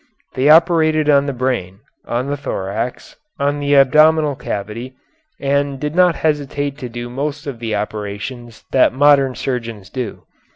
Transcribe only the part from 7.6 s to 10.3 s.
operations that modern surgeons do.